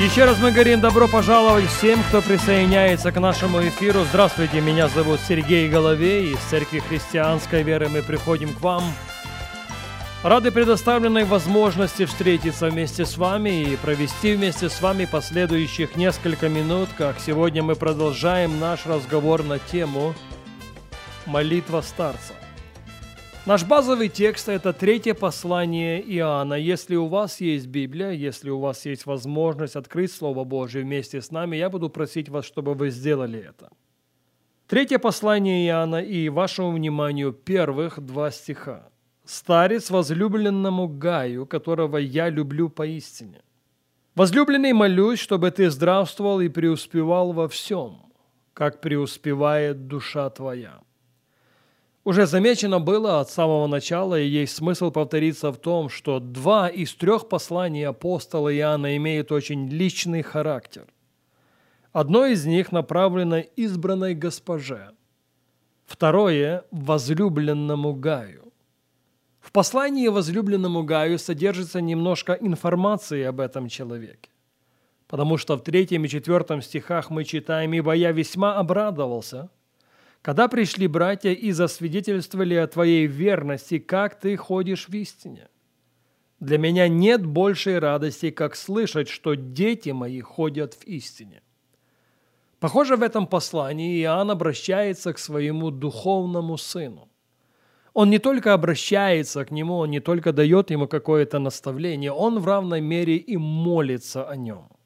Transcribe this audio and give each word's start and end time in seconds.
Еще 0.00 0.24
раз 0.24 0.38
мы 0.38 0.50
говорим 0.50 0.80
добро 0.80 1.06
пожаловать 1.08 1.66
всем, 1.66 2.02
кто 2.04 2.22
присоединяется 2.22 3.12
к 3.12 3.20
нашему 3.20 3.60
эфиру. 3.68 4.00
Здравствуйте, 4.04 4.62
меня 4.62 4.88
зовут 4.88 5.20
Сергей 5.28 5.68
Головей. 5.68 6.32
Из 6.32 6.38
Церкви 6.38 6.78
Христианской 6.78 7.62
Веры 7.62 7.90
мы 7.90 8.00
приходим 8.00 8.54
к 8.54 8.62
вам. 8.62 8.82
Рады 10.22 10.52
предоставленной 10.52 11.24
возможности 11.24 12.06
встретиться 12.06 12.70
вместе 12.70 13.04
с 13.04 13.18
вами 13.18 13.72
и 13.72 13.76
провести 13.76 14.36
вместе 14.36 14.70
с 14.70 14.80
вами 14.80 15.04
последующих 15.04 15.96
несколько 15.96 16.48
минут, 16.48 16.88
как 16.96 17.20
сегодня 17.20 17.62
мы 17.62 17.74
продолжаем 17.74 18.58
наш 18.58 18.86
разговор 18.86 19.42
на 19.42 19.58
тему 19.58 20.14
«Молитва 21.26 21.82
старца». 21.82 22.32
Наш 23.50 23.64
базовый 23.64 24.08
текст– 24.08 24.48
это 24.48 24.72
третье 24.72 25.12
послание 25.12 26.00
Иоанна. 26.00 26.54
Если 26.54 26.94
у 26.94 27.06
вас 27.06 27.40
есть 27.40 27.66
Библия, 27.66 28.12
если 28.12 28.48
у 28.48 28.60
вас 28.60 28.86
есть 28.86 29.06
возможность 29.06 29.74
открыть 29.74 30.12
Слово 30.12 30.44
Божие 30.44 30.84
вместе 30.84 31.20
с 31.20 31.32
нами, 31.32 31.56
я 31.56 31.68
буду 31.68 31.90
просить 31.90 32.28
вас, 32.28 32.44
чтобы 32.44 32.74
вы 32.74 32.90
сделали 32.90 33.40
это. 33.40 33.68
Третье 34.68 35.00
послание 35.00 35.66
Иоанна 35.66 36.00
и 36.00 36.28
вашему 36.28 36.70
вниманию 36.70 37.32
первых 37.32 37.98
два 37.98 38.30
стиха. 38.30 38.88
«Старец 39.24 39.90
возлюбленному 39.90 40.86
Гаю, 40.86 41.44
которого 41.44 41.96
я 41.96 42.28
люблю 42.28 42.68
поистине. 42.68 43.42
Возлюбленный, 44.14 44.74
молюсь, 44.74 45.18
чтобы 45.18 45.50
ты 45.50 45.70
здравствовал 45.70 46.38
и 46.40 46.48
преуспевал 46.48 47.32
во 47.32 47.48
всем, 47.48 48.12
как 48.54 48.80
преуспевает 48.80 49.88
душа 49.88 50.30
твоя». 50.30 50.78
Уже 52.04 52.26
замечено 52.26 52.80
было 52.80 53.20
от 53.20 53.30
самого 53.30 53.66
начала, 53.66 54.18
и 54.18 54.26
есть 54.26 54.56
смысл 54.56 54.90
повториться 54.90 55.52
в 55.52 55.58
том, 55.58 55.90
что 55.90 56.18
два 56.18 56.68
из 56.68 56.94
трех 56.94 57.28
посланий 57.28 57.86
апостола 57.86 58.54
Иоанна 58.54 58.96
имеют 58.96 59.30
очень 59.32 59.68
личный 59.68 60.22
характер. 60.22 60.86
Одно 61.92 62.24
из 62.24 62.46
них 62.46 62.72
направлено 62.72 63.40
избранной 63.56 64.14
госпоже, 64.14 64.92
второе– 65.84 66.64
возлюбленному 66.70 67.92
Гаю. 67.94 68.50
В 69.40 69.52
послании 69.52 70.08
возлюбленному 70.08 70.84
Гаю 70.84 71.18
содержится 71.18 71.80
немножко 71.80 72.32
информации 72.32 73.24
об 73.24 73.40
этом 73.40 73.68
человеке. 73.68 74.30
Потому 75.06 75.36
что 75.36 75.56
в 75.56 75.62
третьем 75.62 76.04
и 76.04 76.08
четвертом 76.08 76.62
стихах 76.62 77.10
мы 77.10 77.24
читаем 77.24 77.72
«Ибо 77.72 77.92
я 77.92 78.12
весьма 78.12 78.56
обрадовался, 78.56 79.50
когда 80.22 80.48
пришли 80.48 80.86
братья 80.86 81.32
и 81.32 81.50
засвидетельствовали 81.52 82.54
о 82.54 82.66
твоей 82.66 83.06
верности, 83.06 83.78
как 83.78 84.20
ты 84.20 84.36
ходишь 84.36 84.88
в 84.88 84.94
истине. 84.94 85.48
Для 86.40 86.58
меня 86.58 86.88
нет 86.88 87.24
большей 87.24 87.78
радости, 87.78 88.30
как 88.30 88.56
слышать, 88.56 89.08
что 89.08 89.34
дети 89.34 89.90
мои 89.90 90.20
ходят 90.20 90.74
в 90.74 90.84
истине. 90.84 91.42
Похоже, 92.58 92.96
в 92.96 93.02
этом 93.02 93.26
послании 93.26 94.02
Иоанн 94.02 94.30
обращается 94.30 95.12
к 95.14 95.18
своему 95.18 95.70
духовному 95.70 96.58
сыну. 96.58 97.08
Он 97.94 98.10
не 98.10 98.18
только 98.18 98.52
обращается 98.52 99.44
к 99.44 99.50
нему, 99.50 99.78
он 99.78 99.90
не 99.90 100.00
только 100.00 100.32
дает 100.32 100.70
ему 100.70 100.86
какое-то 100.86 101.38
наставление, 101.38 102.12
он 102.12 102.38
в 102.38 102.46
равной 102.46 102.80
мере 102.80 103.16
и 103.16 103.36
молится 103.36 104.28
о 104.28 104.36
нем– 104.36 104.68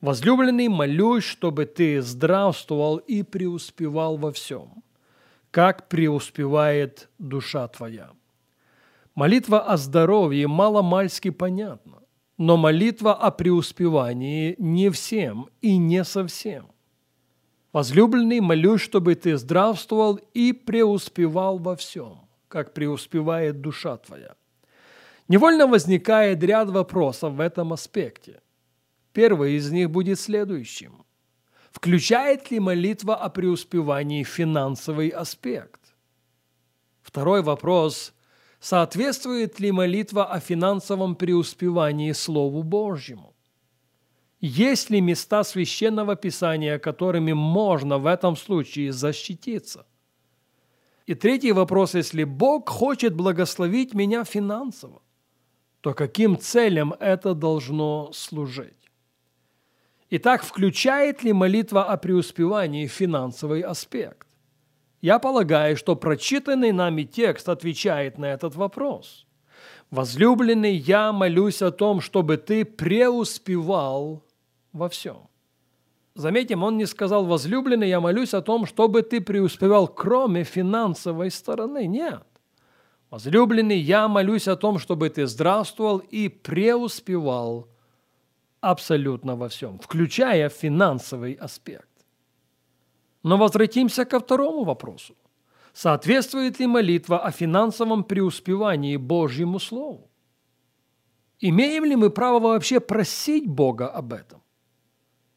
Возлюбленный, 0.00 0.68
молюсь, 0.68 1.24
чтобы 1.24 1.66
ты 1.66 2.00
здравствовал 2.00 2.96
и 2.96 3.22
преуспевал 3.22 4.16
во 4.16 4.32
всем, 4.32 4.82
как 5.50 5.88
преуспевает 5.88 7.10
душа 7.18 7.68
твоя. 7.68 8.10
Молитва 9.14 9.60
о 9.60 9.76
здоровье 9.76 10.48
мало-мальски 10.48 11.28
понятна, 11.28 11.98
но 12.38 12.56
молитва 12.56 13.12
о 13.12 13.30
преуспевании 13.30 14.54
не 14.58 14.88
всем 14.88 15.50
и 15.60 15.76
не 15.76 16.02
совсем. 16.04 16.68
Возлюбленный, 17.72 18.40
молюсь, 18.40 18.80
чтобы 18.80 19.14
ты 19.16 19.36
здравствовал 19.36 20.18
и 20.32 20.54
преуспевал 20.54 21.58
во 21.58 21.76
всем, 21.76 22.20
как 22.48 22.72
преуспевает 22.72 23.60
душа 23.60 23.98
твоя. 23.98 24.34
Невольно 25.28 25.66
возникает 25.66 26.42
ряд 26.42 26.70
вопросов 26.70 27.34
в 27.34 27.40
этом 27.40 27.74
аспекте– 27.74 28.40
Первый 29.12 29.54
из 29.54 29.70
них 29.70 29.90
будет 29.90 30.20
следующим. 30.20 31.04
Включает 31.70 32.50
ли 32.50 32.60
молитва 32.60 33.16
о 33.16 33.28
преуспевании 33.30 34.24
финансовый 34.24 35.08
аспект? 35.08 35.80
Второй 37.02 37.42
вопрос– 37.42 38.12
соответствует 38.60 39.58
ли 39.58 39.72
молитва 39.72 40.26
о 40.26 40.38
финансовом 40.38 41.16
преуспевании 41.16 42.12
Слову 42.12 42.62
Божьему? 42.62 43.34
Есть 44.40 44.90
ли 44.90 45.00
места 45.00 45.44
священного 45.44 46.16
писания, 46.16 46.78
которыми 46.78 47.32
можно 47.32 47.98
в 47.98 48.06
этом 48.06 48.36
случае 48.36 48.92
защититься? 48.92 49.86
И 51.06 51.14
третий 51.14 51.52
вопрос, 51.52 51.94
если 51.94 52.24
Бог 52.24 52.68
хочет 52.68 53.14
благословить 53.14 53.94
меня 53.94 54.24
финансово, 54.24 55.02
то 55.80 55.92
каким 55.92 56.38
целям 56.38 56.94
это 57.00 57.34
должно 57.34 58.12
служить? 58.12 58.79
Итак, 60.12 60.42
включает 60.42 61.22
ли 61.22 61.32
молитва 61.32 61.84
о 61.84 61.96
преуспевании 61.96 62.88
финансовый 62.88 63.60
аспект? 63.60 64.26
Я 65.00 65.20
полагаю, 65.20 65.76
что 65.76 65.94
прочитанный 65.94 66.72
нами 66.72 67.04
текст 67.04 67.48
отвечает 67.48 68.18
на 68.18 68.26
этот 68.26 68.56
вопрос. 68.56 69.26
Возлюбленный, 69.92 70.74
я 70.74 71.12
молюсь 71.12 71.62
о 71.62 71.70
том, 71.70 72.00
чтобы 72.00 72.38
ты 72.38 72.64
преуспевал 72.64 74.24
во 74.72 74.88
всем. 74.88 75.28
Заметим, 76.16 76.64
он 76.64 76.76
не 76.76 76.86
сказал, 76.86 77.24
возлюбленный, 77.24 77.88
я 77.88 78.00
молюсь 78.00 78.34
о 78.34 78.42
том, 78.42 78.66
чтобы 78.66 79.02
ты 79.02 79.20
преуспевал, 79.20 79.86
кроме 79.86 80.42
финансовой 80.42 81.30
стороны. 81.30 81.86
Нет. 81.86 82.24
Возлюбленный, 83.10 83.78
я 83.78 84.08
молюсь 84.08 84.48
о 84.48 84.56
том, 84.56 84.80
чтобы 84.80 85.08
ты 85.08 85.28
здравствовал 85.28 85.98
и 85.98 86.28
преуспевал 86.28 87.68
абсолютно 88.60 89.36
во 89.36 89.48
всем, 89.48 89.78
включая 89.78 90.48
финансовый 90.48 91.34
аспект. 91.34 91.88
Но 93.22 93.36
возвратимся 93.36 94.04
ко 94.04 94.18
второму 94.18 94.64
вопросу. 94.64 95.14
Соответствует 95.72 96.60
ли 96.60 96.66
молитва 96.66 97.18
о 97.18 97.30
финансовом 97.30 98.04
преуспевании 98.04 98.96
Божьему 98.96 99.58
Слову? 99.58 100.10
Имеем 101.38 101.84
ли 101.84 101.96
мы 101.96 102.10
право 102.10 102.38
вообще 102.40 102.80
просить 102.80 103.46
Бога 103.46 103.88
об 103.88 104.12
этом? 104.12 104.42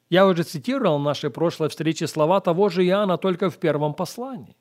Я 0.09 0.27
уже 0.27 0.43
цитировал 0.43 0.99
в 0.99 1.03
нашей 1.03 1.29
прошлой 1.29 1.69
встрече 1.69 2.07
слова 2.07 2.39
того 2.41 2.69
же 2.69 2.85
Иоанна 2.85 3.17
только 3.17 3.49
в 3.49 3.57
первом 3.57 3.93
послании. 3.93 4.55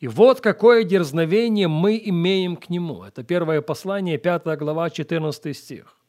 И 0.00 0.08
вот 0.08 0.40
какое 0.40 0.84
дерзновение 0.84 1.68
мы 1.68 2.00
имеем 2.04 2.56
к 2.56 2.70
нему. 2.70 3.04
Это 3.04 3.22
первое 3.22 3.60
послание, 3.60 4.18
5 4.18 4.58
глава, 4.58 4.90
14 4.90 5.56
стих. 5.56 5.99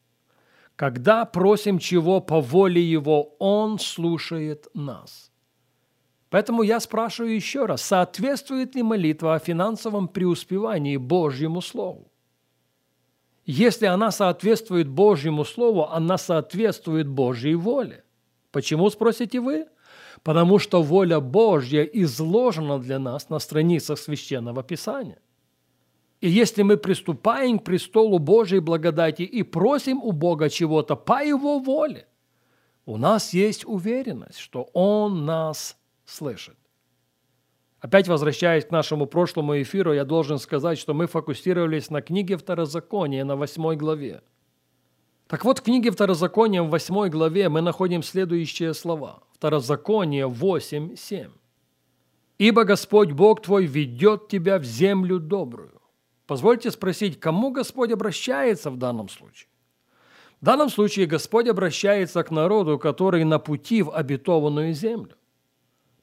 Когда 0.82 1.24
просим 1.24 1.78
чего 1.78 2.20
по 2.20 2.40
воле 2.40 2.82
Его, 2.82 3.36
Он 3.38 3.78
слушает 3.78 4.66
нас. 4.74 5.30
Поэтому 6.28 6.64
я 6.64 6.80
спрашиваю 6.80 7.36
еще 7.36 7.66
раз, 7.66 7.82
соответствует 7.82 8.74
ли 8.74 8.82
молитва 8.82 9.36
о 9.36 9.38
финансовом 9.38 10.08
преуспевании 10.08 10.96
Божьему 10.96 11.60
Слову? 11.60 12.10
Если 13.46 13.86
она 13.86 14.10
соответствует 14.10 14.88
Божьему 14.88 15.44
Слову, 15.44 15.84
она 15.84 16.18
соответствует 16.18 17.06
Божьей 17.06 17.54
воле. 17.54 18.02
Почему, 18.50 18.90
спросите 18.90 19.38
вы? 19.38 19.68
Потому 20.24 20.58
что 20.58 20.82
воля 20.82 21.20
Божья 21.20 21.84
изложена 21.84 22.80
для 22.80 22.98
нас 22.98 23.28
на 23.28 23.38
страницах 23.38 24.00
Священного 24.00 24.64
Писания– 24.64 25.20
и 26.22 26.28
если 26.28 26.62
мы 26.62 26.76
приступаем 26.76 27.58
к 27.58 27.64
престолу 27.64 28.20
Божьей 28.20 28.60
благодати 28.60 29.22
и 29.22 29.42
просим 29.42 30.00
у 30.00 30.12
Бога 30.12 30.48
чего-то 30.48 30.94
по 30.94 31.20
Его 31.20 31.58
воле, 31.58 32.06
у 32.86 32.96
нас 32.96 33.34
есть 33.34 33.66
уверенность, 33.66 34.38
что 34.38 34.70
Он 34.72 35.26
нас 35.26 35.76
слышит. 36.04 36.56
Опять 37.80 38.06
возвращаясь 38.06 38.64
к 38.64 38.70
нашему 38.70 39.06
прошлому 39.06 39.60
эфиру, 39.60 39.92
я 39.92 40.04
должен 40.04 40.38
сказать, 40.38 40.78
что 40.78 40.94
мы 40.94 41.08
фокусировались 41.08 41.90
на 41.90 42.00
книге 42.00 42.36
Второзакония 42.36 43.24
на 43.24 43.34
восьмой 43.34 43.74
главе. 43.74 44.22
Так 45.26 45.44
вот, 45.44 45.58
в 45.58 45.62
книге 45.62 45.90
Второзакония 45.90 46.62
в 46.62 46.70
восьмой 46.70 47.10
главе 47.10 47.48
мы 47.48 47.62
находим 47.62 48.04
следующие 48.04 48.74
слова. 48.74 49.24
Второзаконие 49.32 50.28
8, 50.28 50.94
7. 50.94 51.30
Ибо 52.38 52.62
Господь 52.62 53.10
Бог 53.10 53.42
твой 53.42 53.66
ведет 53.66 54.28
тебя 54.28 54.60
в 54.60 54.64
землю 54.64 55.18
добрую. 55.18 55.81
Позвольте 56.26 56.70
спросить, 56.70 57.18
кому 57.18 57.50
Господь 57.50 57.90
обращается 57.90 58.70
в 58.70 58.76
данном 58.76 59.08
случае? 59.08 59.48
В 60.40 60.44
данном 60.44 60.70
случае 60.70 61.06
Господь 61.06 61.48
обращается 61.48 62.22
к 62.22 62.30
народу, 62.30 62.78
который 62.78 63.24
на 63.24 63.38
пути 63.38 63.82
в 63.82 63.94
обетованную 63.94 64.74
землю. 64.74 65.16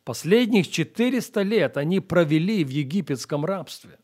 Последних 0.03 0.69
400 0.69 1.41
лет 1.41 1.77
они 1.77 1.99
провели 1.99 2.63
в 2.63 2.69
египетском 2.69 3.45
рабстве. 3.45 3.99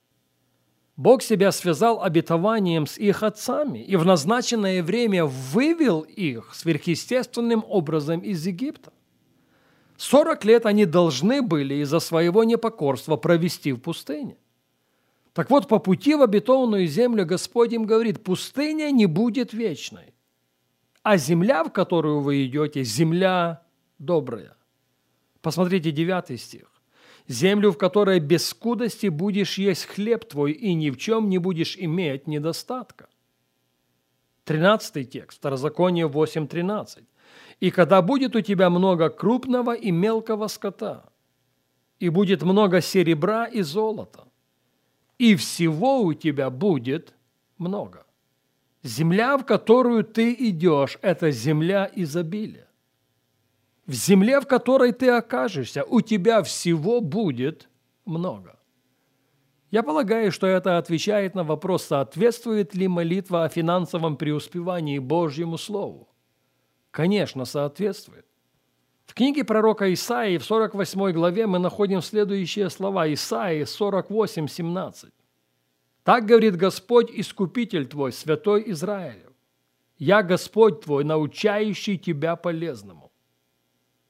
Бог 0.98 1.22
себя 1.22 1.52
связал 1.52 2.02
обетованием 2.02 2.88
с 2.88 2.98
их 2.98 3.24
отцами 3.24 3.80
и 3.80 3.96
в 3.96 4.06
назначенное 4.06 4.82
время 4.82 5.26
вывел 5.26 6.02
их 6.02 6.54
сверхъестественным 6.54 7.66
образом 7.68 8.22
из 8.22 8.46
Египта. 8.46 8.94
40 9.98 10.46
лет 10.46 10.66
они 10.66 10.86
должны 10.86 11.42
были 11.42 11.76
из-за 11.76 12.00
своего 12.00 12.44
непокорства 12.44 13.18
провести 13.18 13.74
в 13.74 13.80
пустыне. 13.80 14.38
Так 15.36 15.50
вот, 15.50 15.68
по 15.68 15.80
пути 15.80 16.16
в 16.16 16.22
обетованную 16.22 16.88
землю 16.88 17.26
Господь 17.26 17.74
им 17.74 17.86
говорит, 17.86 18.24
пустыня 18.24 18.90
не 18.92 19.06
будет 19.06 19.52
вечной, 19.52 20.14
а 21.04 21.18
земля, 21.18 21.66
в 21.66 21.74
которую 21.74 22.22
вы 22.22 22.46
идете, 22.46 22.84
земля 22.84 23.62
добрая. 24.00 24.56
Посмотрите 25.42 25.92
9 25.92 26.40
стих. 26.40 26.72
«Землю, 27.28 27.72
в 27.72 27.78
которой 27.78 28.20
без 28.20 28.48
скудости 28.48 29.08
будешь 29.08 29.58
есть 29.58 29.86
хлеб 29.86 30.26
твой, 30.26 30.52
и 30.52 30.74
ни 30.74 30.92
в 30.92 30.98
чем 30.98 31.28
не 31.28 31.40
будешь 31.40 31.76
иметь 31.78 32.28
недостатка». 32.28 33.10
13 34.46 35.10
текст, 35.10 35.40
Второзаконие 35.40 36.08
8.13. 36.08 37.04
«И 37.60 37.72
когда 37.72 38.02
будет 38.02 38.36
у 38.36 38.42
тебя 38.42 38.70
много 38.70 39.10
крупного 39.10 39.76
и 39.76 39.92
мелкого 39.92 40.48
скота, 40.48 41.04
и 42.00 42.10
будет 42.10 42.44
много 42.44 42.80
серебра 42.80 43.46
и 43.48 43.64
золота, 43.64 44.28
и 45.18 45.36
всего 45.36 46.02
у 46.02 46.14
тебя 46.14 46.50
будет 46.50 47.14
много». 47.58 48.06
Земля, 48.86 49.36
в 49.38 49.46
которую 49.46 50.04
ты 50.04 50.32
идешь, 50.34 51.00
это 51.02 51.32
земля 51.32 51.90
изобилия. 51.96 52.68
В 53.88 53.94
земле, 53.94 54.40
в 54.40 54.46
которой 54.46 54.92
ты 54.92 55.10
окажешься, 55.10 55.84
у 55.84 56.02
тебя 56.02 56.44
всего 56.44 57.02
будет 57.02 57.68
много. 58.06 58.60
Я 59.72 59.82
полагаю, 59.82 60.32
что 60.32 60.46
это 60.46 60.78
отвечает 60.78 61.34
на 61.34 61.44
вопрос, 61.44 61.86
соответствует 61.86 62.76
ли 62.76 62.88
молитва 62.88 63.46
о 63.46 63.50
финансовом 63.50 64.18
преуспевании 64.18 65.00
Божьему 65.00 65.58
Слову. 65.58 66.08
Конечно, 66.92 67.46
соответствует. 67.46 68.28
В 69.06 69.14
книге 69.14 69.44
пророка 69.44 69.94
Исаии 69.94 70.38
в 70.38 70.44
48 70.44 71.12
главе 71.12 71.48
мы 71.48 71.60
находим 71.60 72.02
следующие 72.02 72.70
слова 72.70 73.12
Исаии 73.14 73.64
48, 73.64 74.48
17. 74.48 75.14
Так 76.04 76.26
говорит 76.26 76.56
Господь, 76.56 77.10
Искупитель 77.12 77.88
твой, 77.88 78.12
Святой 78.12 78.64
Израилев. 78.72 79.32
Я 79.98 80.24
Господь 80.24 80.82
твой, 80.82 81.04
научающий 81.04 81.98
тебя 81.98 82.36
полезному. 82.36 83.12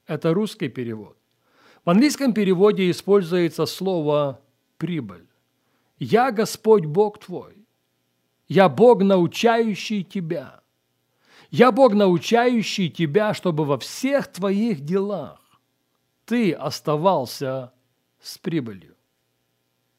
Это 0.06 0.34
русский 0.34 0.68
перевод. 0.68 1.16
В 1.84 1.90
английском 1.90 2.32
переводе 2.32 2.90
используется 2.90 3.64
слово 3.66 4.40
«прибыль». 4.76 5.26
«Я 5.98 6.32
Господь 6.32 6.84
Бог 6.84 7.20
твой». 7.20 7.64
«Я 8.48 8.68
Бог, 8.68 9.02
научающий 9.02 10.02
тебя». 10.02 10.60
«Я 11.50 11.72
Бог, 11.72 11.94
научающий 11.94 12.88
тебя, 12.88 13.34
чтобы 13.34 13.64
во 13.64 13.78
всех 13.78 14.28
твоих 14.28 14.80
делах 14.80 15.40
ты 16.24 16.52
оставался 16.52 17.72
с 18.20 18.38
прибылью». 18.38 18.96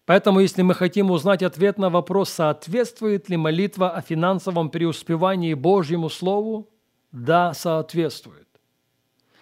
Поэтому, 0.08 0.40
если 0.40 0.62
мы 0.62 0.74
хотим 0.74 1.12
узнать 1.12 1.44
ответ 1.44 1.78
на 1.78 1.90
вопрос, 1.90 2.30
соответствует 2.30 3.28
ли 3.28 3.36
молитва 3.36 3.90
о 3.90 4.02
финансовом 4.02 4.70
преуспевании 4.70 5.54
Божьему 5.54 6.10
Слову, 6.10 6.70
да, 7.12 7.54
соответствует. 7.54 8.48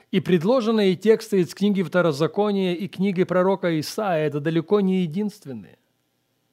И 0.09 0.19
предложенные 0.21 0.95
тексты 0.95 1.41
из 1.41 1.53
книги 1.53 1.83
Второзакония 1.83 2.73
и 2.73 2.87
книги 2.87 3.23
пророка 3.23 3.79
Исаия– 3.79 4.27
это 4.27 4.39
далеко 4.39 4.79
не 4.79 5.01
единственные. 5.01 5.77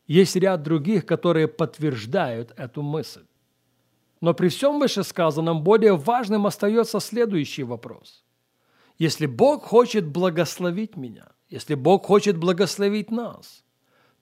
Есть 0.06 0.36
ряд 0.36 0.62
других, 0.62 1.06
которые 1.06 1.48
подтверждают 1.48 2.52
эту 2.58 2.82
мысль. 2.82 3.24
Но 4.22 4.32
при 4.32 4.48
всем 4.48 4.80
вышесказанном 4.80 5.62
более 5.62 5.96
важным 5.98 6.46
остается 6.46 6.98
следующий 7.00 7.64
вопрос. 7.64 8.24
Если 8.96 9.26
Бог 9.26 9.64
хочет 9.64 10.06
благословить 10.06 10.96
меня, 10.96 11.28
если 11.50 11.74
Бог 11.74 12.06
хочет 12.06 12.38
благословить 12.38 13.10
нас– 13.10 13.62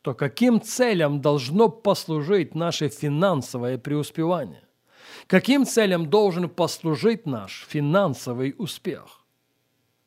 то 0.03 0.15
каким 0.15 0.61
целям 0.61 1.21
должно 1.21 1.69
послужить 1.69 2.55
наше 2.55 2.89
финансовое 2.89 3.79
преуспевание? 3.79 4.63
Каким 5.27 5.67
целям 5.67 6.09
должен 6.09 6.49
послужить 6.49 7.27
наш 7.27 7.67
финансовый 7.69 8.55
успех? 8.57 9.27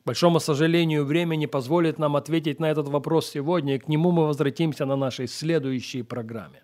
К 0.02 0.06
большому 0.06 0.40
сожалению, 0.40 1.04
время 1.04 1.36
не 1.36 1.46
позволит 1.46 1.98
нам 1.98 2.16
ответить 2.16 2.60
на 2.60 2.70
этот 2.70 2.88
вопрос 2.88 3.30
сегодня, 3.30 3.76
и 3.76 3.78
к 3.78 3.88
нему 3.88 4.10
мы 4.10 4.26
возвратимся 4.26 4.84
на 4.84 4.96
нашей 4.96 5.28
следующей 5.28 6.02
программе. 6.02 6.63